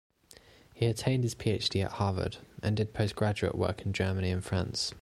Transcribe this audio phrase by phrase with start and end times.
[0.73, 4.89] He attained his PhD at Harvard, and did postgraduate work in Germany and France.